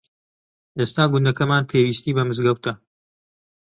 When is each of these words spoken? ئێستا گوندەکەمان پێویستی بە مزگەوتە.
ئێستا 0.79 1.03
گوندەکەمان 1.11 1.63
پێویستی 1.71 2.15
بە 2.17 2.23
مزگەوتە. 2.29 2.73